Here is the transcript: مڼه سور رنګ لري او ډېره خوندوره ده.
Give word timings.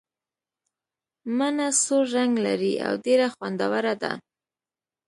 مڼه 1.37 1.67
سور 1.83 2.05
رنګ 2.15 2.33
لري 2.45 2.73
او 2.85 2.93
ډېره 3.05 3.27
خوندوره 3.35 3.93
ده. 4.01 4.13